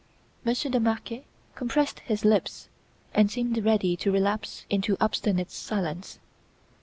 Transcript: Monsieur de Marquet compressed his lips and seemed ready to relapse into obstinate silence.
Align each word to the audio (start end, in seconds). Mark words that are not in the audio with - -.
Monsieur 0.43 0.71
de 0.71 0.79
Marquet 0.79 1.25
compressed 1.53 1.99
his 1.99 2.25
lips 2.25 2.69
and 3.13 3.29
seemed 3.29 3.63
ready 3.63 3.95
to 3.97 4.11
relapse 4.11 4.65
into 4.67 4.97
obstinate 4.99 5.51
silence. 5.51 6.17